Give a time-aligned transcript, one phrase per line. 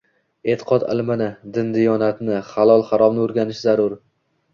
[0.51, 1.27] e’tiqod ilmini,
[1.57, 3.95] din-diyonatni, halol-haromni o‘rgatish zarur.